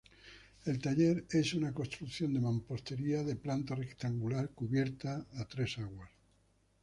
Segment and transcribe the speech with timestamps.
[0.65, 6.09] El taller es una construcción de mampostería de planta rectangular, cubierta a tres aguas.